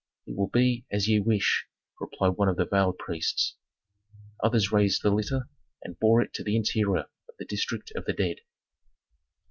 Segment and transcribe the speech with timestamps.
[0.25, 1.67] "It will be as ye wish,"
[1.99, 3.55] replied one of the veiled priests.
[4.43, 5.47] Others raised the litter
[5.83, 8.37] and bore it to the interior of the district of the dead.